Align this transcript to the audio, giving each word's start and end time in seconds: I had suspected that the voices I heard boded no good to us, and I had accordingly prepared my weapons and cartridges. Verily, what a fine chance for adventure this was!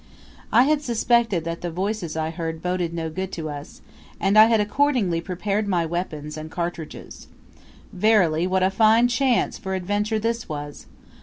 I 0.51 0.63
had 0.63 0.81
suspected 0.81 1.43
that 1.43 1.61
the 1.61 1.69
voices 1.69 2.17
I 2.17 2.31
heard 2.31 2.63
boded 2.63 2.91
no 2.91 3.07
good 3.11 3.31
to 3.33 3.51
us, 3.51 3.81
and 4.19 4.35
I 4.35 4.45
had 4.45 4.59
accordingly 4.59 5.21
prepared 5.21 5.67
my 5.67 5.85
weapons 5.85 6.37
and 6.37 6.49
cartridges. 6.49 7.27
Verily, 7.93 8.47
what 8.47 8.63
a 8.63 8.71
fine 8.71 9.07
chance 9.09 9.59
for 9.59 9.75
adventure 9.75 10.17
this 10.17 10.49
was! 10.49 10.87